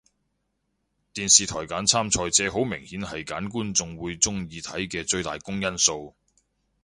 [1.13, 6.15] 電視台揀參賽者好明顯係揀觀眾會鍾意睇嘅最大公因數